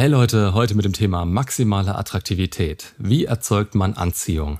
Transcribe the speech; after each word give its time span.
Hey 0.00 0.08
Leute, 0.08 0.54
heute 0.54 0.74
mit 0.74 0.86
dem 0.86 0.94
Thema 0.94 1.26
maximale 1.26 1.94
Attraktivität. 1.94 2.94
Wie 2.96 3.26
erzeugt 3.26 3.74
man 3.74 3.92
Anziehung? 3.92 4.58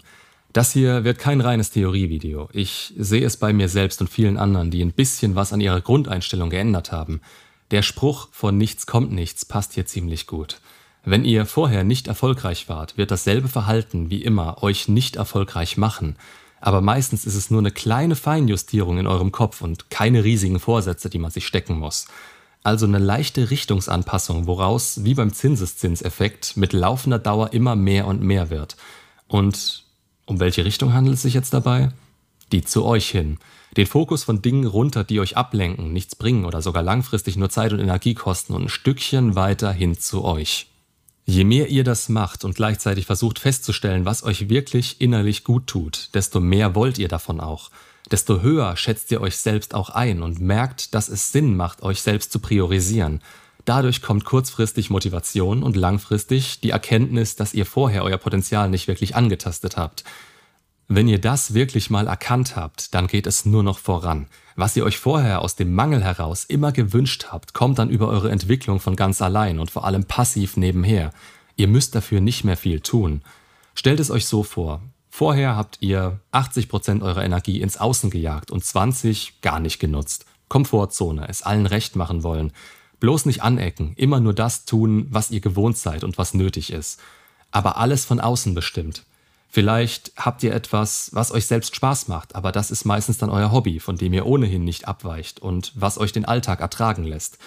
Das 0.53 0.71
hier 0.71 1.03
wird 1.05 1.19
kein 1.19 1.41
reines 1.41 1.71
Theorievideo. 1.71 2.51
Ich 2.53 2.93
sehe 2.99 3.25
es 3.25 3.39
bei 3.39 3.55
mir 3.55 3.71
selbst 3.71 4.03
und 4.03 4.11
vielen 4.11 4.37
anderen, 4.37 4.71
die 4.71 4.85
ein 4.85 4.93
bisschen 4.93 5.37
was 5.37 5.55
an 5.55 5.63
ihrer 5.63 5.81
Grundeinstellung 5.81 6.51
geändert 6.51 6.93
haben. 6.93 7.23
Der 7.71 7.81
Spruch 7.81 8.29
von 8.33 8.59
nichts 8.59 8.85
kommt 8.85 9.13
nichts 9.13 9.47
passt 9.47 9.73
hier 9.73 9.87
ziemlich 9.87 10.27
gut. 10.27 10.61
Wenn 11.07 11.25
ihr 11.25 11.47
vorher 11.47 11.85
nicht 11.85 12.07
erfolgreich 12.07 12.69
wart, 12.69 12.99
wird 12.99 13.11
dasselbe 13.11 13.49
Verhalten 13.49 14.11
wie 14.11 14.23
immer 14.23 14.63
euch 14.63 14.89
nicht 14.89 15.17
erfolgreich 15.17 15.79
machen. 15.79 16.17
Aber 16.61 16.83
meistens 16.83 17.25
ist 17.25 17.37
es 17.37 17.51
nur 17.51 17.61
eine 17.61 17.71
kleine 17.71 18.15
Feinjustierung 18.15 18.99
in 18.99 19.07
eurem 19.07 19.33
Kopf 19.33 19.63
und 19.63 19.89
keine 19.89 20.23
riesigen 20.23 20.61
Vorsätze, 20.61 21.09
die 21.09 21.19
man 21.19 21.31
sich 21.31 21.47
stecken 21.47 21.79
muss. 21.79 22.09
Also 22.63 22.87
eine 22.87 22.99
leichte 22.99 23.51
Richtungsanpassung, 23.51 24.47
woraus, 24.47 25.05
wie 25.05 25.15
beim 25.15 25.33
Zinseszinseffekt, 25.33 26.57
mit 26.57 26.73
laufender 26.73 27.19
Dauer 27.19 27.53
immer 27.53 27.75
mehr 27.75 28.07
und 28.07 28.23
mehr 28.23 28.51
wird. 28.51 28.77
Und 29.29 29.85
um 30.27 30.41
welche 30.41 30.65
Richtung 30.65 30.93
handelt 30.93 31.17
es 31.17 31.23
sich 31.23 31.35
jetzt 31.35 31.55
dabei? 31.55 31.91
Die 32.53 32.63
zu 32.63 32.85
euch 32.85 33.09
hin. 33.09 33.39
Den 33.77 33.87
Fokus 33.87 34.25
von 34.25 34.43
Dingen 34.43 34.67
runter, 34.67 35.05
die 35.05 35.21
euch 35.21 35.37
ablenken, 35.37 35.93
nichts 35.93 36.17
bringen 36.17 36.45
oder 36.45 36.61
sogar 36.61 36.83
langfristig 36.83 37.37
nur 37.37 37.51
Zeit 37.51 37.73
und 37.73 37.79
Energie 37.79 38.15
kosten 38.15 38.53
und 38.55 38.65
ein 38.65 38.69
Stückchen 38.69 39.37
weiter 39.37 39.73
hin 39.73 39.97
zu 39.99 40.25
euch. 40.25 40.67
Je 41.25 41.45
mehr 41.45 41.69
ihr 41.69 41.85
das 41.85 42.09
macht 42.09 42.45
und 42.45 42.57
gleichzeitig 42.57 43.07
versucht 43.07 43.39
festzustellen, 43.39 44.05
was 44.05 44.25
euch 44.25 44.49
wirklich 44.49 45.01
innerlich 45.01 45.45
gut 45.45 45.69
tut, 45.69 46.11
desto 46.15 46.41
mehr 46.41 46.75
wollt 46.75 46.99
ihr 46.99 47.09
davon 47.09 47.41
auch. 47.41 47.71
Desto 48.11 48.43
höher 48.43 48.77
schätzt 48.77 49.11
ihr 49.13 49.21
euch 49.21 49.37
selbst 49.37 49.75
auch 49.75 49.91
ein 49.91 50.23
und 50.23 50.41
merkt, 50.41 50.95
dass 50.95 51.09
es 51.09 51.31
Sinn 51.33 51.57
macht, 51.57 51.83
euch 51.83 52.03
selbst 52.03 52.33
zu 52.33 52.41
priorisieren. 52.41 53.21
Dadurch 53.65 54.03
kommt 54.03 54.25
kurzfristig 54.25 54.91
Motivation 54.91 55.63
und 55.63 55.77
langfristig 55.77 56.61
die 56.61 56.71
Erkenntnis, 56.71 57.37
dass 57.37 57.55
ihr 57.55 57.67
vorher 57.67 58.03
euer 58.03 58.19
Potenzial 58.19 58.69
nicht 58.69 58.89
wirklich 58.89 59.15
angetastet 59.15 59.77
habt. 59.77 60.05
Wenn 60.89 61.07
ihr 61.07 61.21
das 61.21 61.55
wirklich 61.55 61.89
mal 61.89 62.09
erkannt 62.09 62.57
habt, 62.57 62.95
dann 62.95 63.07
geht 63.07 63.29
es 63.29 63.45
nur 63.45 63.63
noch 63.63 63.79
voran. 63.79 64.27
Was 64.57 64.75
ihr 64.75 64.85
euch 64.85 64.99
vorher 64.99 65.43
aus 65.43 65.55
dem 65.55 65.73
Mangel 65.73 66.03
heraus 66.03 66.45
immer 66.45 66.73
gewünscht 66.73 67.27
habt, 67.31 67.55
kommt 67.55 67.79
dann 67.79 67.91
über 67.91 68.09
eure 68.09 68.33
Entwicklung 68.33 68.81
von 68.81 68.97
ganz 68.97 69.23
allein 69.23 69.61
und 69.61 69.71
vor 69.71 69.85
allem 69.85 70.05
passiv 70.05 70.57
nebenher. 70.57 71.13
Ihr 71.55 71.69
müsst 71.69 71.95
dafür 71.95 72.21
nicht 72.21 72.43
mehr 72.43 72.57
viel 72.57 72.81
tun. 72.81 73.23
Stellt 73.77 74.01
es 74.01 74.11
euch 74.11 74.27
so 74.27 74.43
vor. 74.43 74.83
Vorher 75.11 75.57
habt 75.57 75.79
ihr 75.81 76.21
80% 76.33 77.03
eurer 77.03 77.25
Energie 77.25 77.61
ins 77.61 77.77
Außen 77.77 78.11
gejagt 78.11 78.51
und 78.51 78.65
20 78.65 79.41
gar 79.43 79.59
nicht 79.59 79.81
genutzt. 79.81 80.25
Komfortzone, 80.49 81.29
es 81.29 81.43
allen 81.43 81.67
recht 81.67 81.97
machen 81.97 82.23
wollen. 82.23 82.53
Bloß 83.01 83.27
nicht 83.27 83.43
anecken, 83.43 83.95
immer 83.97 84.21
nur 84.21 84.35
das 84.35 84.65
tun, 84.65 85.07
was 85.11 85.31
ihr 85.31 85.41
gewohnt 85.41 85.77
seid 85.77 86.05
und 86.05 86.17
was 86.17 86.35
nötig 86.35 86.73
ist. 86.73 87.01
Aber 87.51 87.77
alles 87.77 88.05
von 88.05 88.21
außen 88.21 88.55
bestimmt. 88.55 89.05
Vielleicht 89.49 90.13
habt 90.17 90.45
ihr 90.45 90.55
etwas, 90.55 91.11
was 91.13 91.33
euch 91.33 91.47
selbst 91.47 91.75
Spaß 91.75 92.07
macht, 92.07 92.37
aber 92.37 92.53
das 92.53 92.71
ist 92.71 92.85
meistens 92.85 93.19
dann 93.19 93.31
euer 93.31 93.51
Hobby, 93.51 93.81
von 93.81 93.97
dem 93.97 94.13
ihr 94.13 94.27
ohnehin 94.27 94.65
nicht 94.65 94.87
abweicht 94.87 95.41
und 95.41 95.73
was 95.75 95.99
euch 95.99 96.13
den 96.13 96.25
Alltag 96.25 96.61
ertragen 96.61 97.05
lässt. 97.05 97.39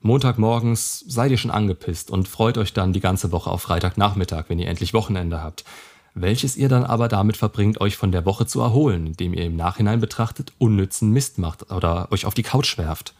Montagmorgens 0.00 1.00
seid 1.08 1.32
ihr 1.32 1.38
schon 1.38 1.50
angepisst 1.50 2.12
und 2.12 2.28
freut 2.28 2.58
euch 2.58 2.72
dann 2.72 2.92
die 2.92 3.00
ganze 3.00 3.32
Woche 3.32 3.50
auf 3.50 3.62
Freitagnachmittag, 3.62 4.44
wenn 4.46 4.60
ihr 4.60 4.68
endlich 4.68 4.94
Wochenende 4.94 5.42
habt. 5.42 5.64
Welches 6.20 6.56
ihr 6.56 6.68
dann 6.68 6.84
aber 6.84 7.06
damit 7.06 7.36
verbringt, 7.36 7.80
euch 7.80 7.96
von 7.96 8.10
der 8.10 8.24
Woche 8.24 8.44
zu 8.44 8.60
erholen, 8.60 9.06
indem 9.06 9.34
ihr 9.34 9.44
im 9.44 9.54
Nachhinein 9.54 10.00
betrachtet 10.00 10.52
unnützen 10.58 11.12
Mist 11.12 11.38
macht 11.38 11.70
oder 11.70 12.10
euch 12.10 12.26
auf 12.26 12.34
die 12.34 12.42
Couch 12.42 12.76
werft. 12.76 13.14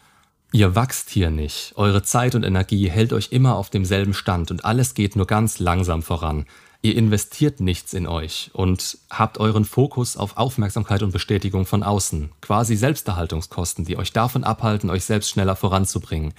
Ihr 0.50 0.74
wachst 0.74 1.10
hier 1.10 1.30
nicht, 1.30 1.74
eure 1.76 2.02
Zeit 2.02 2.34
und 2.34 2.42
Energie 2.42 2.90
hält 2.90 3.12
euch 3.12 3.30
immer 3.30 3.54
auf 3.54 3.70
demselben 3.70 4.14
Stand 4.14 4.50
und 4.50 4.64
alles 4.64 4.94
geht 4.94 5.14
nur 5.14 5.26
ganz 5.26 5.60
langsam 5.60 6.02
voran. 6.02 6.46
Ihr 6.82 6.96
investiert 6.96 7.60
nichts 7.60 7.92
in 7.92 8.08
euch 8.08 8.50
und 8.52 8.98
habt 9.10 9.38
euren 9.38 9.64
Fokus 9.64 10.16
auf 10.16 10.36
Aufmerksamkeit 10.36 11.02
und 11.02 11.12
Bestätigung 11.12 11.66
von 11.66 11.84
außen, 11.84 12.30
quasi 12.40 12.74
Selbsterhaltungskosten, 12.74 13.84
die 13.84 13.96
euch 13.96 14.12
davon 14.12 14.42
abhalten, 14.42 14.90
euch 14.90 15.04
selbst 15.04 15.30
schneller 15.30 15.54
voranzubringen. 15.54 16.34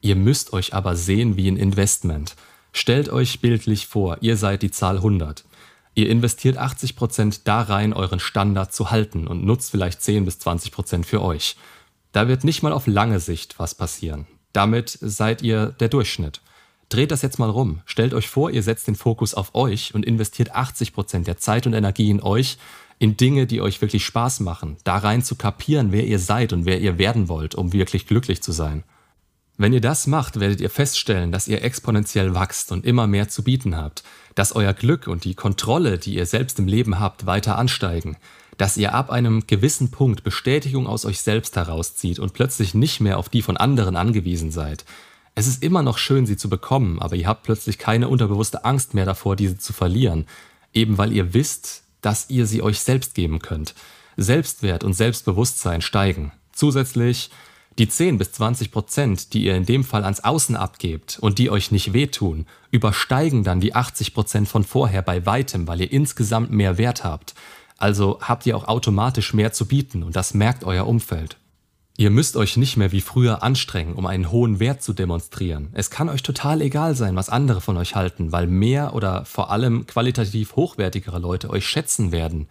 Ihr 0.00 0.16
müsst 0.16 0.52
euch 0.52 0.74
aber 0.74 0.96
sehen 0.96 1.36
wie 1.36 1.48
ein 1.48 1.56
Investment. 1.56 2.34
Stellt 2.72 3.08
euch 3.08 3.40
bildlich 3.40 3.86
vor, 3.86 4.18
ihr 4.20 4.36
seid 4.36 4.62
die 4.62 4.70
Zahl 4.70 4.96
100. 4.96 5.44
Ihr 5.94 6.08
investiert 6.08 6.56
80 6.56 6.96
Prozent 6.96 7.48
da 7.48 7.62
rein, 7.62 7.92
euren 7.92 8.20
Standard 8.20 8.72
zu 8.72 8.90
halten 8.90 9.26
und 9.26 9.44
nutzt 9.44 9.70
vielleicht 9.70 10.02
10 10.02 10.24
bis 10.24 10.38
20 10.38 10.72
Prozent 10.72 11.06
für 11.06 11.22
euch. 11.22 11.56
Da 12.12 12.28
wird 12.28 12.44
nicht 12.44 12.62
mal 12.62 12.72
auf 12.72 12.86
lange 12.86 13.20
Sicht 13.20 13.58
was 13.58 13.74
passieren. 13.74 14.26
Damit 14.52 14.98
seid 15.00 15.42
ihr 15.42 15.66
der 15.80 15.88
Durchschnitt. 15.88 16.40
Dreht 16.88 17.10
das 17.10 17.22
jetzt 17.22 17.38
mal 17.38 17.48
rum. 17.48 17.80
Stellt 17.86 18.12
euch 18.12 18.28
vor, 18.28 18.50
ihr 18.50 18.62
setzt 18.62 18.86
den 18.86 18.96
Fokus 18.96 19.32
auf 19.32 19.54
euch 19.54 19.94
und 19.94 20.04
investiert 20.04 20.54
80% 20.54 21.24
der 21.24 21.38
Zeit 21.38 21.66
und 21.66 21.72
Energie 21.72 22.10
in 22.10 22.22
euch, 22.22 22.58
in 22.98 23.16
Dinge, 23.16 23.46
die 23.46 23.60
euch 23.60 23.80
wirklich 23.80 24.04
Spaß 24.04 24.40
machen, 24.40 24.76
da 24.84 24.98
rein 24.98 25.22
zu 25.22 25.34
kapieren, 25.34 25.90
wer 25.90 26.06
ihr 26.06 26.18
seid 26.18 26.52
und 26.52 26.66
wer 26.66 26.80
ihr 26.80 26.98
werden 26.98 27.28
wollt, 27.28 27.54
um 27.54 27.72
wirklich 27.72 28.06
glücklich 28.06 28.42
zu 28.42 28.52
sein. 28.52 28.84
Wenn 29.58 29.72
ihr 29.72 29.80
das 29.80 30.06
macht, 30.06 30.40
werdet 30.40 30.60
ihr 30.60 30.70
feststellen, 30.70 31.30
dass 31.30 31.48
ihr 31.48 31.62
exponentiell 31.62 32.34
wachst 32.34 32.72
und 32.72 32.86
immer 32.86 33.06
mehr 33.06 33.28
zu 33.28 33.44
bieten 33.44 33.76
habt, 33.76 34.02
dass 34.34 34.54
euer 34.56 34.72
Glück 34.72 35.06
und 35.06 35.24
die 35.24 35.34
Kontrolle, 35.34 35.98
die 35.98 36.14
ihr 36.14 36.26
selbst 36.26 36.58
im 36.58 36.66
Leben 36.66 36.98
habt, 36.98 37.26
weiter 37.26 37.58
ansteigen, 37.58 38.16
dass 38.56 38.76
ihr 38.76 38.94
ab 38.94 39.10
einem 39.10 39.46
gewissen 39.46 39.90
Punkt 39.90 40.24
Bestätigung 40.24 40.86
aus 40.86 41.04
euch 41.04 41.20
selbst 41.20 41.56
herauszieht 41.56 42.18
und 42.18 42.32
plötzlich 42.32 42.74
nicht 42.74 43.00
mehr 43.00 43.18
auf 43.18 43.28
die 43.28 43.42
von 43.42 43.56
anderen 43.56 43.96
angewiesen 43.96 44.50
seid, 44.50 44.84
es 45.34 45.46
ist 45.46 45.62
immer 45.62 45.82
noch 45.82 45.96
schön, 45.96 46.26
sie 46.26 46.36
zu 46.36 46.50
bekommen, 46.50 47.00
aber 47.00 47.16
ihr 47.16 47.26
habt 47.26 47.42
plötzlich 47.42 47.78
keine 47.78 48.08
unterbewusste 48.08 48.64
Angst 48.64 48.92
mehr 48.92 49.06
davor, 49.06 49.34
diese 49.34 49.56
zu 49.56 49.72
verlieren, 49.72 50.26
eben 50.74 50.98
weil 50.98 51.12
ihr 51.12 51.32
wisst, 51.32 51.84
dass 52.02 52.28
ihr 52.28 52.46
sie 52.46 52.60
euch 52.62 52.80
selbst 52.80 53.14
geben 53.14 53.38
könnt. 53.38 53.74
Selbstwert 54.18 54.84
und 54.84 54.92
Selbstbewusstsein 54.92 55.80
steigen. 55.80 56.32
Zusätzlich 56.52 57.30
die 57.78 57.88
10 57.88 58.18
bis 58.18 58.32
20 58.32 58.70
Prozent, 58.70 59.32
die 59.32 59.44
ihr 59.44 59.56
in 59.56 59.64
dem 59.64 59.84
Fall 59.84 60.04
ans 60.04 60.20
Außen 60.20 60.56
abgebt 60.56 61.18
und 61.20 61.38
die 61.38 61.50
euch 61.50 61.70
nicht 61.70 61.92
wehtun, 61.92 62.46
übersteigen 62.70 63.44
dann 63.44 63.60
die 63.60 63.74
80 63.74 64.14
Prozent 64.14 64.48
von 64.48 64.64
vorher 64.64 65.02
bei 65.02 65.24
weitem, 65.24 65.66
weil 65.66 65.80
ihr 65.80 65.92
insgesamt 65.92 66.50
mehr 66.50 66.78
Wert 66.78 67.04
habt. 67.04 67.34
Also 67.78 68.18
habt 68.20 68.46
ihr 68.46 68.56
auch 68.56 68.68
automatisch 68.68 69.34
mehr 69.34 69.52
zu 69.52 69.66
bieten 69.66 70.02
und 70.02 70.16
das 70.16 70.34
merkt 70.34 70.64
euer 70.64 70.86
Umfeld. 70.86 71.38
Ihr 71.98 72.10
müsst 72.10 72.36
euch 72.36 72.56
nicht 72.56 72.76
mehr 72.76 72.90
wie 72.90 73.02
früher 73.02 73.42
anstrengen, 73.42 73.94
um 73.94 74.06
einen 74.06 74.30
hohen 74.30 74.60
Wert 74.60 74.82
zu 74.82 74.92
demonstrieren. 74.92 75.68
Es 75.72 75.90
kann 75.90 76.08
euch 76.08 76.22
total 76.22 76.62
egal 76.62 76.94
sein, 76.94 77.16
was 77.16 77.28
andere 77.28 77.60
von 77.60 77.76
euch 77.76 77.94
halten, 77.94 78.32
weil 78.32 78.46
mehr 78.46 78.94
oder 78.94 79.24
vor 79.24 79.50
allem 79.50 79.86
qualitativ 79.86 80.56
hochwertigere 80.56 81.18
Leute 81.18 81.50
euch 81.50 81.66
schätzen 81.66 82.10
werden, 82.10 82.48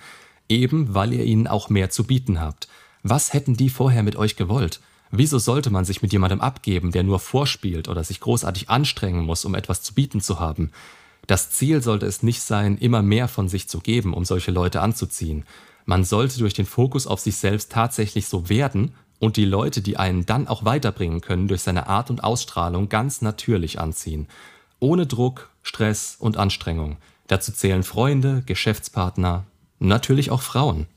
eben 0.48 0.94
weil 0.94 1.14
ihr 1.14 1.24
ihnen 1.24 1.48
auch 1.48 1.70
mehr 1.70 1.90
zu 1.90 2.04
bieten 2.04 2.40
habt. 2.40 2.68
Was 3.02 3.34
hätten 3.34 3.58
die 3.58 3.70
vorher 3.70 4.04
mit 4.04 4.16
euch 4.16 4.36
gewollt? 4.36 4.80
Wieso 5.12 5.40
sollte 5.40 5.70
man 5.70 5.84
sich 5.84 6.02
mit 6.02 6.14
jemandem 6.14 6.40
abgeben, 6.40 6.92
der 6.92 7.04
nur 7.04 7.20
vorspielt 7.20 7.90
oder 7.90 8.04
sich 8.04 8.22
großartig 8.22 8.70
anstrengen 8.70 9.26
muss, 9.26 9.44
um 9.44 9.56
etwas 9.56 9.82
zu 9.82 9.94
bieten 9.94 10.22
zu 10.22 10.40
haben? 10.40 10.72
Das 11.28 11.52
Ziel 11.52 11.82
sollte 11.82 12.06
es 12.06 12.24
nicht 12.24 12.42
sein, 12.42 12.78
immer 12.78 13.02
mehr 13.02 13.28
von 13.28 13.50
sich 13.50 13.68
zu 13.68 13.80
geben, 13.80 14.14
um 14.14 14.26
solche 14.26 14.52
Leute 14.52 14.82
anzuziehen. 14.82 15.46
Man 15.86 16.04
sollte 16.04 16.40
durch 16.40 16.54
den 16.54 16.66
Fokus 16.66 17.08
auf 17.08 17.20
sich 17.20 17.36
selbst 17.36 17.72
tatsächlich 17.72 18.28
so 18.28 18.50
werden 18.50 18.94
und 19.20 19.38
die 19.38 19.46
Leute, 19.46 19.82
die 19.82 19.98
einen 19.98 20.26
dann 20.26 20.48
auch 20.48 20.66
weiterbringen 20.66 21.22
können, 21.22 21.48
durch 21.48 21.62
seine 21.62 21.88
Art 21.88 22.10
und 22.10 22.24
Ausstrahlung 22.24 22.90
ganz 22.90 23.22
natürlich 23.22 23.80
anziehen. 23.80 24.28
Ohne 24.80 25.06
Druck, 25.06 25.50
Stress 25.62 26.16
und 26.18 26.38
Anstrengung. 26.38 26.98
Dazu 27.28 27.52
zählen 27.52 27.84
Freunde, 27.84 28.44
Geschäftspartner, 28.46 29.46
natürlich 29.80 30.32
auch 30.32 30.42
Frauen. 30.42 30.88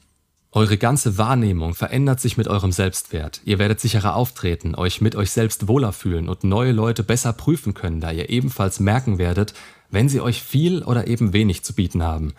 Eure 0.56 0.78
ganze 0.78 1.18
Wahrnehmung 1.18 1.74
verändert 1.74 2.20
sich 2.20 2.36
mit 2.36 2.46
eurem 2.46 2.70
Selbstwert. 2.70 3.40
Ihr 3.44 3.58
werdet 3.58 3.80
sicherer 3.80 4.14
auftreten, 4.14 4.76
euch 4.76 5.00
mit 5.00 5.16
euch 5.16 5.32
selbst 5.32 5.66
wohler 5.66 5.92
fühlen 5.92 6.28
und 6.28 6.44
neue 6.44 6.70
Leute 6.70 7.02
besser 7.02 7.32
prüfen 7.32 7.74
können, 7.74 8.00
da 8.00 8.12
ihr 8.12 8.30
ebenfalls 8.30 8.78
merken 8.78 9.18
werdet, 9.18 9.52
wenn 9.90 10.08
sie 10.08 10.20
euch 10.20 10.40
viel 10.40 10.84
oder 10.84 11.08
eben 11.08 11.32
wenig 11.32 11.64
zu 11.64 11.72
bieten 11.72 12.04
haben. 12.04 12.34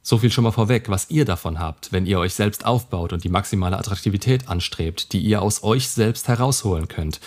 So 0.00 0.16
viel 0.16 0.30
schon 0.30 0.44
mal 0.44 0.50
vorweg, 0.50 0.88
was 0.88 1.10
ihr 1.10 1.26
davon 1.26 1.58
habt, 1.58 1.92
wenn 1.92 2.06
ihr 2.06 2.18
euch 2.18 2.32
selbst 2.32 2.64
aufbaut 2.64 3.12
und 3.12 3.22
die 3.22 3.28
maximale 3.28 3.76
Attraktivität 3.76 4.48
anstrebt, 4.48 5.12
die 5.12 5.20
ihr 5.20 5.42
aus 5.42 5.62
euch 5.62 5.90
selbst 5.90 6.26
herausholen 6.28 6.88
könnt. 6.88 7.20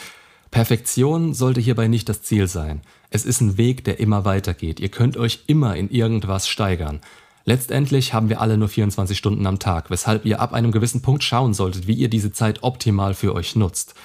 Perfektion 0.50 1.36
sollte 1.36 1.62
hierbei 1.62 1.88
nicht 1.88 2.10
das 2.10 2.24
Ziel 2.24 2.48
sein. 2.48 2.82
Es 3.12 3.26
ist 3.26 3.42
ein 3.42 3.60
Weg, 3.60 3.84
der 3.84 4.00
immer 4.00 4.26
weitergeht. 4.26 4.80
Ihr 4.80 4.90
könnt 4.90 5.18
euch 5.18 5.44
immer 5.46 5.76
in 5.76 5.92
irgendwas 5.92 6.48
steigern. 6.48 7.00
Letztendlich 7.46 8.14
haben 8.14 8.30
wir 8.30 8.40
alle 8.42 8.58
nur 8.58 8.68
24 8.68 9.18
Stunden 9.18 9.48
am 9.48 9.60
Tag, 9.60 9.90
weshalb 9.90 10.26
ihr 10.26 10.40
ab 10.40 10.54
einem 10.54 10.72
gewissen 10.72 11.02
Punkt 11.02 11.24
schauen 11.24 11.54
solltet, 11.54 11.88
wie 11.88 11.96
ihr 11.96 12.10
diese 12.10 12.32
Zeit 12.32 12.64
optimal 12.64 13.14
für 13.14 13.34
euch 13.34 13.56
nutzt. 13.56 13.96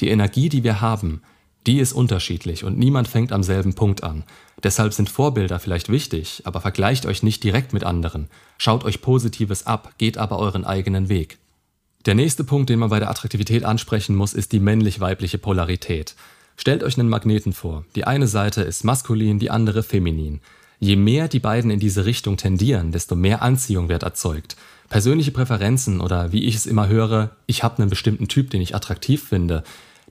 Die 0.00 0.08
Energie, 0.08 0.48
die 0.48 0.64
wir 0.64 0.80
haben, 0.80 1.22
die 1.66 1.78
ist 1.78 1.92
unterschiedlich 1.92 2.64
und 2.64 2.78
niemand 2.78 3.08
fängt 3.08 3.32
am 3.32 3.42
selben 3.42 3.74
Punkt 3.74 4.02
an. 4.02 4.24
Deshalb 4.62 4.92
sind 4.92 5.08
Vorbilder 5.08 5.58
vielleicht 5.58 5.88
wichtig, 5.88 6.42
aber 6.44 6.60
vergleicht 6.60 7.06
euch 7.06 7.22
nicht 7.22 7.44
direkt 7.44 7.72
mit 7.72 7.84
anderen. 7.84 8.28
Schaut 8.58 8.84
euch 8.84 9.00
Positives 9.00 9.66
ab, 9.66 9.94
geht 9.98 10.18
aber 10.18 10.38
euren 10.38 10.64
eigenen 10.64 11.08
Weg. 11.08 11.38
Der 12.04 12.16
nächste 12.16 12.42
Punkt, 12.42 12.68
den 12.68 12.80
man 12.80 12.90
bei 12.90 12.98
der 12.98 13.10
Attraktivität 13.10 13.64
ansprechen 13.64 14.16
muss, 14.16 14.34
ist 14.34 14.50
die 14.50 14.58
männlich-weibliche 14.58 15.38
Polarität. 15.38 16.16
Stellt 16.56 16.82
euch 16.82 16.98
einen 16.98 17.08
Magneten 17.08 17.52
vor. 17.52 17.84
Die 17.94 18.04
eine 18.04 18.26
Seite 18.26 18.62
ist 18.62 18.84
maskulin, 18.84 19.38
die 19.38 19.50
andere 19.50 19.84
feminin. 19.84 20.40
Je 20.82 20.96
mehr 20.96 21.28
die 21.28 21.38
beiden 21.38 21.70
in 21.70 21.78
diese 21.78 22.06
Richtung 22.06 22.36
tendieren, 22.36 22.90
desto 22.90 23.14
mehr 23.14 23.40
Anziehung 23.40 23.88
wird 23.88 24.02
erzeugt. 24.02 24.56
Persönliche 24.88 25.30
Präferenzen 25.30 26.00
oder 26.00 26.32
wie 26.32 26.42
ich 26.42 26.56
es 26.56 26.66
immer 26.66 26.88
höre, 26.88 27.30
ich 27.46 27.62
habe 27.62 27.78
einen 27.78 27.88
bestimmten 27.88 28.26
Typ, 28.26 28.50
den 28.50 28.60
ich 28.60 28.74
attraktiv 28.74 29.22
finde, 29.22 29.62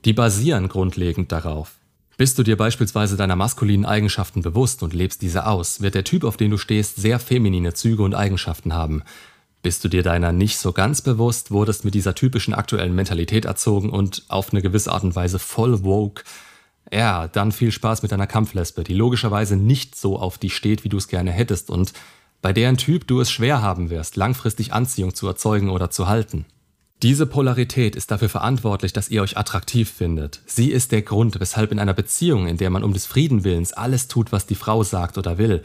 die 0.06 0.14
basieren 0.14 0.68
grundlegend 0.68 1.30
darauf. 1.30 1.72
Bist 2.16 2.38
du 2.38 2.42
dir 2.42 2.56
beispielsweise 2.56 3.18
deiner 3.18 3.36
maskulinen 3.36 3.84
Eigenschaften 3.84 4.40
bewusst 4.40 4.82
und 4.82 4.94
lebst 4.94 5.20
diese 5.20 5.46
aus, 5.46 5.82
wird 5.82 5.94
der 5.94 6.04
Typ, 6.04 6.24
auf 6.24 6.38
den 6.38 6.50
du 6.50 6.56
stehst, 6.56 6.96
sehr 6.96 7.18
feminine 7.18 7.74
Züge 7.74 8.02
und 8.02 8.14
Eigenschaften 8.14 8.72
haben. 8.72 9.02
Bist 9.60 9.84
du 9.84 9.88
dir 9.88 10.02
deiner 10.02 10.32
nicht 10.32 10.56
so 10.56 10.72
ganz 10.72 11.02
bewusst, 11.02 11.50
wurdest 11.50 11.84
mit 11.84 11.92
dieser 11.92 12.14
typischen 12.14 12.54
aktuellen 12.54 12.94
Mentalität 12.94 13.44
erzogen 13.44 13.90
und 13.90 14.22
auf 14.28 14.52
eine 14.52 14.62
gewisse 14.62 14.90
Art 14.90 15.04
und 15.04 15.14
Weise 15.14 15.38
voll 15.38 15.84
woke, 15.84 16.24
ja, 16.92 17.26
dann 17.28 17.52
viel 17.52 17.72
Spaß 17.72 18.02
mit 18.02 18.12
deiner 18.12 18.26
Kampflesbe, 18.26 18.84
die 18.84 18.94
logischerweise 18.94 19.56
nicht 19.56 19.96
so 19.96 20.18
auf 20.18 20.38
dich 20.38 20.54
steht, 20.54 20.84
wie 20.84 20.88
du 20.88 20.98
es 20.98 21.08
gerne 21.08 21.32
hättest 21.32 21.70
und 21.70 21.92
bei 22.42 22.52
deren 22.52 22.76
Typ 22.76 23.06
du 23.06 23.20
es 23.20 23.30
schwer 23.30 23.62
haben 23.62 23.88
wirst, 23.88 24.16
langfristig 24.16 24.72
Anziehung 24.72 25.14
zu 25.14 25.26
erzeugen 25.26 25.70
oder 25.70 25.90
zu 25.90 26.08
halten. 26.08 26.44
Diese 27.02 27.26
Polarität 27.26 27.96
ist 27.96 28.10
dafür 28.10 28.28
verantwortlich, 28.28 28.92
dass 28.92 29.08
ihr 29.08 29.22
euch 29.22 29.36
attraktiv 29.36 29.90
findet. 29.90 30.40
Sie 30.46 30.70
ist 30.70 30.92
der 30.92 31.02
Grund, 31.02 31.40
weshalb 31.40 31.72
in 31.72 31.78
einer 31.78 31.94
Beziehung, 31.94 32.46
in 32.46 32.58
der 32.58 32.70
man 32.70 32.84
um 32.84 32.92
des 32.92 33.06
Frieden 33.06 33.42
willens 33.42 33.72
alles 33.72 34.06
tut, 34.06 34.30
was 34.30 34.46
die 34.46 34.54
Frau 34.54 34.84
sagt 34.84 35.18
oder 35.18 35.38
will, 35.38 35.62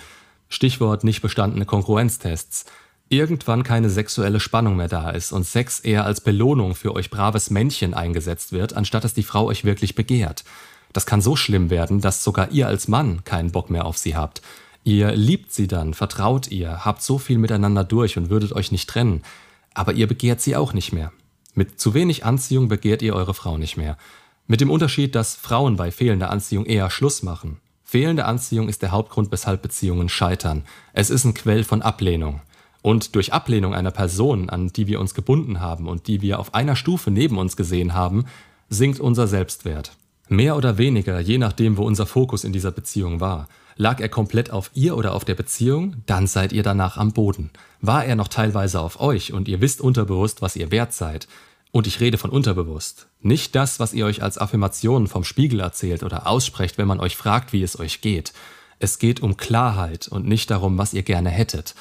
Stichwort 0.50 1.04
nicht 1.04 1.22
bestandene 1.22 1.66
Konkurrenztests, 1.66 2.66
irgendwann 3.10 3.64
keine 3.64 3.90
sexuelle 3.90 4.40
Spannung 4.40 4.78
mehr 4.78 4.88
da 4.88 5.12
ist 5.12 5.32
und 5.32 5.46
Sex 5.46 5.80
eher 5.80 6.06
als 6.06 6.22
Belohnung 6.22 6.74
für 6.74 6.96
euch 6.96 7.10
braves 7.10 7.50
Männchen 7.50 7.94
eingesetzt 7.94 8.52
wird, 8.52 8.74
anstatt 8.74 9.04
dass 9.04 9.14
die 9.14 9.24
Frau 9.24 9.46
euch 9.46 9.64
wirklich 9.64 9.96
begehrt. 9.96 10.44
Das 10.94 11.06
kann 11.06 11.22
so 11.22 11.36
schlimm 11.36 11.70
werden, 11.70 12.02
dass 12.02 12.24
sogar 12.24 12.52
ihr 12.52 12.68
als 12.68 12.88
Mann 12.88 13.24
keinen 13.24 13.52
Bock 13.52 13.70
mehr 13.70 13.86
auf 13.86 13.98
sie 13.98 14.16
habt. 14.16 14.42
Ihr 14.84 15.12
liebt 15.12 15.52
sie 15.52 15.68
dann, 15.68 15.94
vertraut 15.94 16.48
ihr, 16.48 16.86
habt 16.86 17.02
so 17.02 17.18
viel 17.18 17.38
miteinander 17.38 17.84
durch 17.84 18.18
und 18.18 18.30
würdet 18.30 18.54
euch 18.54 18.72
nicht 18.72 18.90
trennen, 18.90 19.22
aber 19.74 19.94
ihr 19.94 20.08
begehrt 20.08 20.42
sie 20.42 20.56
auch 20.56 20.74
nicht 20.74 20.94
mehr. 20.94 21.12
Mit 21.54 21.80
zu 21.80 21.94
wenig 21.94 22.24
Anziehung 22.24 22.68
begehrt 22.68 23.02
ihr 23.02 23.14
eure 23.14 23.34
Frau 23.34 23.58
nicht 23.58 23.78
mehr. 23.78 23.98
Mit 24.48 24.62
dem 24.62 24.72
Unterschied, 24.72 25.14
dass 25.14 25.36
Frauen 25.36 25.76
bei 25.76 25.92
fehlender 25.92 26.30
Anziehung 26.30 26.66
eher 26.66 26.90
Schluss 26.90 27.22
machen. 27.22 27.58
Fehlende 27.84 28.26
Anziehung 28.26 28.70
ist 28.70 28.82
der 28.82 28.92
Hauptgrund, 28.92 29.32
weshalb 29.32 29.62
Beziehungen 29.62 30.08
scheitern. 30.08 30.64
Es 30.94 31.10
ist 31.10 31.26
ein 31.26 31.34
Quell 31.34 31.64
von 31.64 31.82
Ablehnung. 31.82 32.42
Und 32.82 33.16
durch 33.16 33.34
Ablehnung 33.34 33.74
einer 33.74 33.92
Person, 33.92 34.50
an 34.50 34.70
die 34.70 34.88
wir 34.88 35.00
uns 35.00 35.14
gebunden 35.14 35.60
haben 35.60 35.88
und 35.88 36.08
die 36.08 36.22
wir 36.22 36.40
auf 36.40 36.54
einer 36.54 36.76
Stufe 36.76 37.12
neben 37.12 37.38
uns 37.38 37.58
gesehen 37.58 37.94
haben, 37.94 38.26
sinkt 38.70 39.00
unser 39.00 39.28
Selbstwert. 39.28 39.98
Mehr 40.30 40.58
oder 40.58 40.78
weniger, 40.78 41.20
je 41.20 41.38
nachdem, 41.38 41.78
wo 41.78 41.84
unser 41.84 42.06
Fokus 42.06 42.44
in 42.44 42.52
dieser 42.52 42.72
Beziehung 42.72 43.20
war. 43.22 43.48
Lag 43.78 44.00
er 44.00 44.10
komplett 44.10 44.52
auf 44.52 44.72
ihr 44.74 44.98
oder 44.98 45.14
auf 45.14 45.24
der 45.24 45.36
Beziehung, 45.36 45.98
dann 46.06 46.28
seid 46.28 46.52
ihr 46.52 46.64
danach 46.64 46.98
am 46.98 47.14
Boden. 47.14 47.52
War 47.80 48.04
er 48.04 48.16
noch 48.16 48.28
teilweise 48.28 48.82
auf 48.82 49.00
euch 49.00 49.32
und 49.32 49.48
ihr 49.48 49.62
wisst 49.62 49.82
unterbewusst, 49.82 50.42
was 50.42 50.56
ihr 50.56 50.72
wert 50.72 50.94
seid. 50.94 51.28
Und 51.72 51.86
ich 51.86 52.00
rede 52.00 52.18
von 52.18 52.32
unterbewusst. 52.32 53.08
Nicht 53.22 53.56
das, 53.56 53.80
was 53.80 53.94
ihr 53.94 54.06
euch 54.06 54.24
als 54.24 54.38
Affirmationen 54.38 55.08
vom 55.08 55.24
Spiegel 55.24 55.60
erzählt 55.60 56.04
oder 56.04 56.28
aussprecht, 56.28 56.78
wenn 56.78 56.88
man 56.88 57.00
euch 57.00 57.16
fragt, 57.16 57.54
wie 57.54 57.62
es 57.62 57.80
euch 57.80 58.02
geht. 58.02 58.34
Es 58.80 59.00
geht 59.00 59.22
um 59.22 59.38
Klarheit 59.38 60.08
und 60.08 60.28
nicht 60.28 60.50
darum, 60.50 60.78
was 60.78 60.94
ihr 60.94 61.04
gerne 61.04 61.30
hättet. 61.30 61.76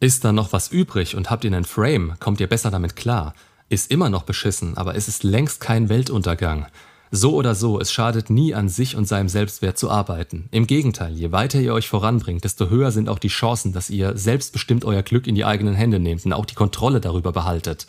Ist 0.00 0.24
da 0.24 0.32
noch 0.32 0.52
was 0.52 0.68
übrig 0.68 1.16
und 1.16 1.30
habt 1.30 1.44
ihr 1.44 1.52
einen 1.52 1.64
Frame, 1.64 2.14
kommt 2.20 2.40
ihr 2.40 2.46
besser 2.46 2.70
damit 2.70 2.94
klar. 2.94 3.34
Ist 3.68 3.90
immer 3.90 4.10
noch 4.10 4.22
beschissen, 4.22 4.76
aber 4.76 4.94
es 4.94 5.08
ist 5.08 5.24
längst 5.24 5.60
kein 5.60 5.88
Weltuntergang. 5.88 6.66
So 7.10 7.34
oder 7.34 7.54
so, 7.54 7.80
es 7.80 7.90
schadet 7.90 8.28
nie 8.28 8.54
an 8.54 8.68
sich 8.68 8.94
und 8.94 9.06
seinem 9.06 9.28
Selbstwert 9.28 9.78
zu 9.78 9.90
arbeiten. 9.90 10.48
Im 10.50 10.66
Gegenteil, 10.66 11.14
je 11.14 11.32
weiter 11.32 11.60
ihr 11.60 11.72
euch 11.72 11.88
voranbringt, 11.88 12.44
desto 12.44 12.68
höher 12.68 12.90
sind 12.90 13.08
auch 13.08 13.18
die 13.18 13.28
Chancen, 13.28 13.72
dass 13.72 13.88
ihr 13.90 14.16
selbstbestimmt 14.16 14.84
euer 14.84 15.02
Glück 15.02 15.26
in 15.26 15.34
die 15.34 15.44
eigenen 15.44 15.74
Hände 15.74 15.98
nehmt 15.98 16.24
und 16.26 16.32
auch 16.32 16.46
die 16.46 16.54
Kontrolle 16.54 17.00
darüber 17.00 17.32
behaltet. 17.32 17.86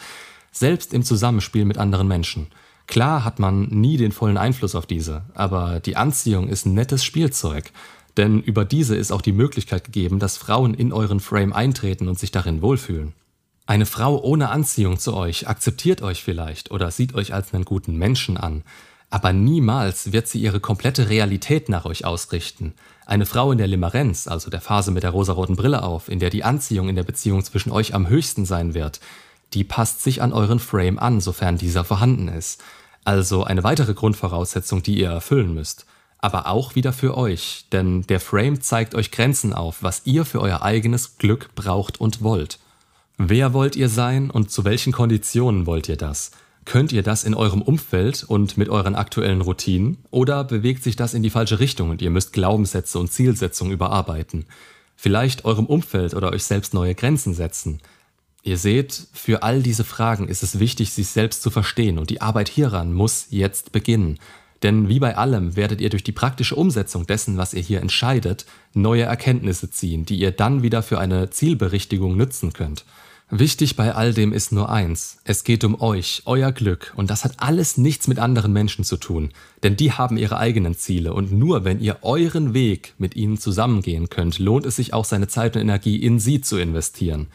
Selbst 0.51 0.93
im 0.93 1.03
Zusammenspiel 1.03 1.65
mit 1.65 1.77
anderen 1.77 2.07
Menschen. 2.07 2.47
Klar 2.87 3.23
hat 3.23 3.39
man 3.39 3.67
nie 3.67 3.97
den 3.97 4.11
vollen 4.11 4.37
Einfluss 4.37 4.73
auf 4.73 4.87
diese, 4.87 5.23
aber 5.35 5.79
die 5.79 5.95
Anziehung 5.95 6.47
ist 6.47 6.65
ein 6.65 6.73
nettes 6.73 7.03
Spielzeug. 7.03 7.71
Denn 8.17 8.41
über 8.41 8.65
diese 8.65 8.95
ist 8.95 9.11
auch 9.11 9.21
die 9.21 9.31
Möglichkeit 9.31 9.83
gegeben, 9.83 10.19
dass 10.19 10.37
Frauen 10.37 10.73
in 10.73 10.91
euren 10.91 11.19
Frame 11.19 11.53
eintreten 11.53 12.07
und 12.07 12.17
sich 12.17 12.31
darin 12.31 12.61
wohlfühlen. 12.61 13.13
Eine 13.67 13.85
Frau 13.85 14.19
ohne 14.23 14.49
Anziehung 14.49 14.97
zu 14.97 15.13
euch 15.13 15.47
akzeptiert 15.47 16.01
euch 16.01 16.23
vielleicht 16.23 16.71
oder 16.71 16.89
sieht 16.89 17.13
euch 17.13 17.33
als 17.35 17.53
einen 17.53 17.65
guten 17.65 17.95
Menschen 17.95 18.35
an, 18.37 18.63
aber 19.09 19.33
niemals 19.33 20.11
wird 20.11 20.27
sie 20.27 20.39
ihre 20.39 20.59
komplette 20.59 21.09
Realität 21.09 21.69
nach 21.69 21.85
euch 21.85 22.05
ausrichten. 22.05 22.73
Eine 23.05 23.25
Frau 23.25 23.51
in 23.51 23.57
der 23.57 23.67
Limerenz, 23.67 24.27
also 24.27 24.49
der 24.49 24.61
Phase 24.61 24.91
mit 24.91 25.03
der 25.03 25.11
rosaroten 25.11 25.55
Brille 25.55 25.83
auf, 25.83 26.09
in 26.09 26.19
der 26.19 26.29
die 26.29 26.43
Anziehung 26.43 26.89
in 26.89 26.95
der 26.95 27.03
Beziehung 27.03 27.43
zwischen 27.43 27.71
euch 27.71 27.95
am 27.95 28.07
höchsten 28.07 28.45
sein 28.45 28.73
wird, 28.73 28.99
die 29.53 29.63
passt 29.63 30.03
sich 30.03 30.21
an 30.21 30.31
euren 30.31 30.59
Frame 30.59 30.99
an, 30.99 31.21
sofern 31.21 31.57
dieser 31.57 31.83
vorhanden 31.83 32.27
ist. 32.27 32.63
Also 33.03 33.43
eine 33.43 33.63
weitere 33.63 33.93
Grundvoraussetzung, 33.93 34.83
die 34.83 34.99
ihr 34.99 35.09
erfüllen 35.09 35.53
müsst 35.53 35.85
aber 36.19 36.47
auch 36.47 36.75
wieder 36.75 36.93
für 36.93 37.17
euch, 37.17 37.65
denn 37.71 38.03
der 38.03 38.19
Frame 38.19 38.61
zeigt 38.61 38.93
euch 38.93 39.11
Grenzen 39.11 39.53
auf, 39.53 39.81
was 39.81 40.01
ihr 40.05 40.25
für 40.25 40.41
euer 40.41 40.61
eigenes 40.61 41.17
Glück 41.17 41.49
braucht 41.55 41.99
und 41.99 42.21
wollt. 42.21 42.59
Wer 43.17 43.53
wollt 43.53 43.75
ihr 43.75 43.89
sein 43.89 44.29
und 44.29 44.51
zu 44.51 44.65
welchen 44.65 44.93
Konditionen 44.93 45.65
wollt 45.65 45.89
ihr 45.89 45.97
das? 45.97 46.31
Könnt 46.65 46.91
ihr 46.91 47.03
das 47.03 47.23
in 47.23 47.33
eurem 47.33 47.61
Umfeld 47.61 48.23
und 48.23 48.57
mit 48.57 48.69
euren 48.69 48.95
aktuellen 48.95 49.41
Routinen 49.41 49.97
oder 50.11 50.43
bewegt 50.43 50.83
sich 50.83 50.95
das 50.95 51.13
in 51.13 51.23
die 51.23 51.29
falsche 51.29 51.59
Richtung 51.59 51.89
und 51.89 52.01
ihr 52.01 52.09
müsst 52.09 52.33
Glaubenssätze 52.33 52.99
und 52.99 53.11
Zielsetzungen 53.11 53.73
überarbeiten? 53.73 54.45
Vielleicht 54.95 55.45
eurem 55.45 55.65
Umfeld 55.65 56.13
oder 56.13 56.31
euch 56.31 56.43
selbst 56.43 56.73
neue 56.73 56.93
Grenzen 56.93 57.33
setzen? 57.33 57.79
Ihr 58.43 58.57
seht, 58.57 59.07
für 59.13 59.43
all 59.43 59.61
diese 59.61 59.83
Fragen 59.83 60.27
ist 60.27 60.43
es 60.43 60.59
wichtig, 60.59 60.91
sich 60.91 61.07
selbst 61.09 61.41
zu 61.41 61.49
verstehen 61.49 61.97
und 61.97 62.09
die 62.09 62.21
Arbeit 62.21 62.49
hieran 62.49 62.93
muss 62.93 63.27
jetzt 63.29 63.71
beginnen. 63.71 64.19
Denn 64.63 64.89
wie 64.89 64.99
bei 64.99 65.15
allem 65.15 65.55
werdet 65.55 65.81
ihr 65.81 65.89
durch 65.89 66.03
die 66.03 66.11
praktische 66.11 66.55
Umsetzung 66.55 67.07
dessen, 67.07 67.37
was 67.37 67.53
ihr 67.53 67.61
hier 67.61 67.81
entscheidet, 67.81 68.45
neue 68.73 69.03
Erkenntnisse 69.03 69.71
ziehen, 69.71 70.05
die 70.05 70.19
ihr 70.19 70.31
dann 70.31 70.63
wieder 70.63 70.83
für 70.83 70.99
eine 70.99 71.29
Zielberichtigung 71.29 72.17
nützen 72.17 72.53
könnt. 72.53 72.85
Wichtig 73.31 73.75
bei 73.75 73.93
all 73.93 74.11
dem 74.15 74.33
ist 74.33 74.51
nur 74.51 74.69
eins, 74.69 75.19
es 75.23 75.43
geht 75.43 75.63
um 75.63 75.79
euch, 75.79 76.23
euer 76.25 76.51
Glück, 76.51 76.93
und 76.95 77.11
das 77.11 77.23
hat 77.23 77.33
alles 77.37 77.77
nichts 77.77 78.07
mit 78.07 78.17
anderen 78.17 78.51
Menschen 78.51 78.83
zu 78.83 78.97
tun, 78.97 79.29
denn 79.61 79.75
die 79.75 79.91
haben 79.91 80.17
ihre 80.17 80.39
eigenen 80.39 80.75
Ziele, 80.75 81.13
und 81.13 81.31
nur 81.31 81.63
wenn 81.63 81.79
ihr 81.79 81.99
euren 82.01 82.55
Weg 82.55 82.95
mit 82.97 83.15
ihnen 83.15 83.37
zusammengehen 83.37 84.09
könnt, 84.09 84.39
lohnt 84.39 84.65
es 84.65 84.77
sich 84.77 84.95
auch 84.95 85.05
seine 85.05 85.27
Zeit 85.27 85.55
und 85.55 85.61
Energie 85.61 85.97
in 85.97 86.19
sie 86.19 86.41
zu 86.41 86.57
investieren. 86.57 87.27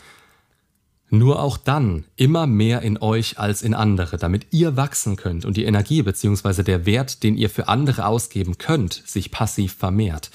Nur 1.10 1.40
auch 1.40 1.56
dann 1.56 2.06
immer 2.16 2.48
mehr 2.48 2.82
in 2.82 2.98
euch 2.98 3.38
als 3.38 3.62
in 3.62 3.72
andere, 3.72 4.16
damit 4.16 4.48
ihr 4.50 4.76
wachsen 4.76 5.14
könnt 5.14 5.44
und 5.44 5.56
die 5.56 5.64
Energie 5.64 6.02
bzw. 6.02 6.64
der 6.64 6.86
Wert, 6.86 7.22
den 7.22 7.36
ihr 7.36 7.50
für 7.50 7.68
andere 7.68 8.06
ausgeben 8.06 8.58
könnt, 8.58 9.00
sich 9.06 9.30
passiv 9.30 9.74
vermehrt. 9.74 10.32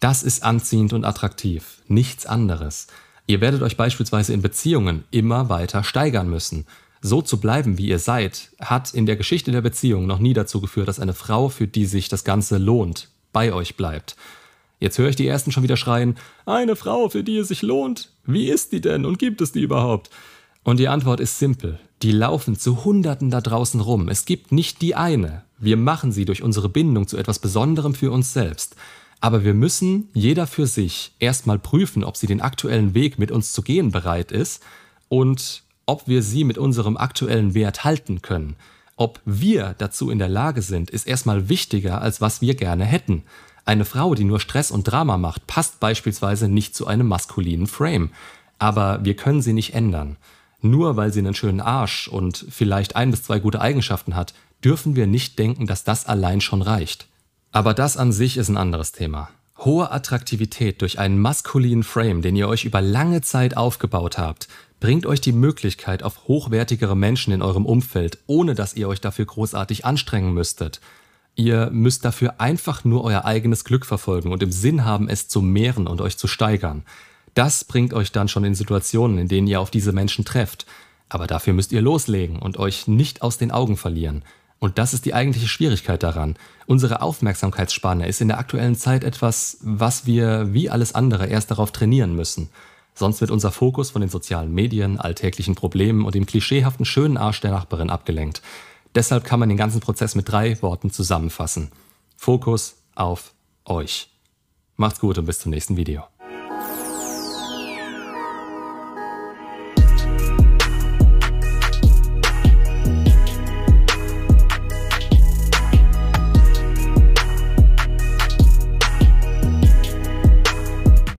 Das 0.00 0.24
ist 0.24 0.42
anziehend 0.42 0.92
und 0.92 1.04
attraktiv, 1.04 1.80
nichts 1.86 2.26
anderes. 2.26 2.88
Ihr 3.26 3.40
werdet 3.40 3.62
euch 3.62 3.76
beispielsweise 3.76 4.32
in 4.32 4.42
Beziehungen 4.42 5.04
immer 5.10 5.48
weiter 5.48 5.82
steigern 5.82 6.30
müssen. 6.30 6.66
So 7.00 7.22
zu 7.22 7.40
bleiben, 7.40 7.78
wie 7.78 7.88
ihr 7.88 7.98
seid, 7.98 8.50
hat 8.60 8.94
in 8.94 9.06
der 9.06 9.16
Geschichte 9.16 9.50
der 9.52 9.60
Beziehung 9.60 10.06
noch 10.06 10.18
nie 10.18 10.32
dazu 10.32 10.60
geführt, 10.60 10.88
dass 10.88 11.00
eine 11.00 11.14
Frau, 11.14 11.48
für 11.48 11.66
die 11.66 11.86
sich 11.86 12.08
das 12.08 12.24
Ganze 12.24 12.58
lohnt, 12.58 13.08
bei 13.32 13.52
euch 13.52 13.76
bleibt. 13.76 14.16
Jetzt 14.78 14.98
höre 14.98 15.08
ich 15.08 15.16
die 15.16 15.26
ersten 15.26 15.52
schon 15.52 15.62
wieder 15.62 15.76
schreien, 15.76 16.16
eine 16.44 16.76
Frau, 16.76 17.08
für 17.08 17.24
die 17.24 17.38
es 17.38 17.48
sich 17.48 17.62
lohnt. 17.62 18.10
Wie 18.24 18.48
ist 18.48 18.72
die 18.72 18.80
denn 18.80 19.04
und 19.04 19.18
gibt 19.18 19.40
es 19.40 19.52
die 19.52 19.62
überhaupt? 19.62 20.10
Und 20.62 20.78
die 20.78 20.88
Antwort 20.88 21.20
ist 21.20 21.38
simpel. 21.38 21.78
Die 22.02 22.12
laufen 22.12 22.58
zu 22.58 22.84
Hunderten 22.84 23.30
da 23.30 23.40
draußen 23.40 23.80
rum. 23.80 24.08
Es 24.08 24.24
gibt 24.24 24.52
nicht 24.52 24.82
die 24.82 24.94
eine. 24.94 25.44
Wir 25.58 25.76
machen 25.76 26.12
sie 26.12 26.24
durch 26.24 26.42
unsere 26.42 26.68
Bindung 26.68 27.06
zu 27.06 27.16
etwas 27.16 27.38
Besonderem 27.38 27.94
für 27.94 28.10
uns 28.10 28.32
selbst. 28.32 28.76
Aber 29.20 29.44
wir 29.44 29.54
müssen, 29.54 30.08
jeder 30.12 30.46
für 30.46 30.66
sich, 30.66 31.12
erstmal 31.18 31.58
prüfen, 31.58 32.04
ob 32.04 32.16
sie 32.16 32.26
den 32.26 32.40
aktuellen 32.40 32.94
Weg 32.94 33.18
mit 33.18 33.30
uns 33.30 33.52
zu 33.52 33.62
gehen 33.62 33.90
bereit 33.90 34.30
ist 34.30 34.62
und 35.08 35.62
ob 35.86 36.06
wir 36.08 36.22
sie 36.22 36.44
mit 36.44 36.58
unserem 36.58 36.96
aktuellen 36.96 37.54
Wert 37.54 37.84
halten 37.84 38.22
können. 38.22 38.56
Ob 38.96 39.20
wir 39.24 39.74
dazu 39.78 40.10
in 40.10 40.18
der 40.18 40.28
Lage 40.28 40.62
sind, 40.62 40.90
ist 40.90 41.06
erstmal 41.06 41.48
wichtiger, 41.48 42.00
als 42.00 42.20
was 42.20 42.40
wir 42.40 42.54
gerne 42.54 42.84
hätten. 42.84 43.22
Eine 43.64 43.84
Frau, 43.84 44.14
die 44.14 44.24
nur 44.24 44.40
Stress 44.40 44.70
und 44.70 44.84
Drama 44.84 45.18
macht, 45.18 45.46
passt 45.46 45.80
beispielsweise 45.80 46.48
nicht 46.48 46.74
zu 46.74 46.86
einem 46.86 47.06
maskulinen 47.06 47.66
Frame. 47.66 48.10
Aber 48.58 49.04
wir 49.04 49.14
können 49.14 49.42
sie 49.42 49.52
nicht 49.52 49.74
ändern. 49.74 50.16
Nur 50.62 50.96
weil 50.96 51.12
sie 51.12 51.20
einen 51.20 51.34
schönen 51.34 51.60
Arsch 51.60 52.08
und 52.08 52.46
vielleicht 52.48 52.96
ein 52.96 53.10
bis 53.10 53.24
zwei 53.24 53.38
gute 53.38 53.60
Eigenschaften 53.60 54.14
hat, 54.14 54.34
dürfen 54.64 54.96
wir 54.96 55.06
nicht 55.06 55.38
denken, 55.38 55.66
dass 55.66 55.84
das 55.84 56.06
allein 56.06 56.40
schon 56.40 56.62
reicht. 56.62 57.06
Aber 57.56 57.72
das 57.72 57.96
an 57.96 58.12
sich 58.12 58.36
ist 58.36 58.50
ein 58.50 58.58
anderes 58.58 58.92
Thema. 58.92 59.30
Hohe 59.56 59.90
Attraktivität 59.90 60.82
durch 60.82 60.98
einen 60.98 61.18
maskulinen 61.18 61.84
Frame, 61.84 62.20
den 62.20 62.36
ihr 62.36 62.48
euch 62.48 62.66
über 62.66 62.82
lange 62.82 63.22
Zeit 63.22 63.56
aufgebaut 63.56 64.18
habt, 64.18 64.48
bringt 64.78 65.06
euch 65.06 65.22
die 65.22 65.32
Möglichkeit 65.32 66.02
auf 66.02 66.28
hochwertigere 66.28 66.94
Menschen 66.94 67.32
in 67.32 67.40
eurem 67.40 67.64
Umfeld, 67.64 68.18
ohne 68.26 68.54
dass 68.54 68.74
ihr 68.74 68.88
euch 68.88 69.00
dafür 69.00 69.24
großartig 69.24 69.86
anstrengen 69.86 70.34
müsstet. 70.34 70.82
Ihr 71.34 71.70
müsst 71.70 72.04
dafür 72.04 72.42
einfach 72.42 72.84
nur 72.84 73.02
euer 73.04 73.24
eigenes 73.24 73.64
Glück 73.64 73.86
verfolgen 73.86 74.32
und 74.32 74.42
im 74.42 74.52
Sinn 74.52 74.84
haben, 74.84 75.08
es 75.08 75.26
zu 75.26 75.40
mehren 75.40 75.86
und 75.86 76.02
euch 76.02 76.18
zu 76.18 76.26
steigern. 76.26 76.82
Das 77.32 77.64
bringt 77.64 77.94
euch 77.94 78.12
dann 78.12 78.28
schon 78.28 78.44
in 78.44 78.54
Situationen, 78.54 79.16
in 79.16 79.28
denen 79.28 79.46
ihr 79.46 79.62
auf 79.62 79.70
diese 79.70 79.92
Menschen 79.92 80.26
trefft. 80.26 80.66
Aber 81.08 81.26
dafür 81.26 81.54
müsst 81.54 81.72
ihr 81.72 81.80
loslegen 81.80 82.38
und 82.38 82.58
euch 82.58 82.86
nicht 82.86 83.22
aus 83.22 83.38
den 83.38 83.50
Augen 83.50 83.78
verlieren. 83.78 84.24
Und 84.58 84.78
das 84.78 84.94
ist 84.94 85.04
die 85.04 85.14
eigentliche 85.14 85.48
Schwierigkeit 85.48 86.02
daran. 86.02 86.36
Unsere 86.66 87.02
Aufmerksamkeitsspanne 87.02 88.08
ist 88.08 88.20
in 88.20 88.28
der 88.28 88.38
aktuellen 88.38 88.74
Zeit 88.74 89.04
etwas, 89.04 89.58
was 89.60 90.06
wir 90.06 90.52
wie 90.54 90.70
alles 90.70 90.94
andere 90.94 91.26
erst 91.26 91.50
darauf 91.50 91.72
trainieren 91.72 92.16
müssen. 92.16 92.48
Sonst 92.94 93.20
wird 93.20 93.30
unser 93.30 93.52
Fokus 93.52 93.90
von 93.90 94.00
den 94.00 94.08
sozialen 94.08 94.52
Medien, 94.54 94.98
alltäglichen 94.98 95.54
Problemen 95.54 96.04
und 96.06 96.14
dem 96.14 96.24
klischeehaften 96.24 96.86
schönen 96.86 97.18
Arsch 97.18 97.42
der 97.42 97.50
Nachbarin 97.50 97.90
abgelenkt. 97.90 98.40
Deshalb 98.94 99.24
kann 99.24 99.38
man 99.38 99.50
den 99.50 99.58
ganzen 99.58 99.80
Prozess 99.80 100.14
mit 100.14 100.30
drei 100.30 100.60
Worten 100.62 100.90
zusammenfassen. 100.90 101.70
Fokus 102.16 102.76
auf 102.94 103.34
euch. 103.66 104.08
Macht's 104.76 105.00
gut 105.00 105.18
und 105.18 105.26
bis 105.26 105.40
zum 105.40 105.50
nächsten 105.50 105.76
Video. 105.76 106.04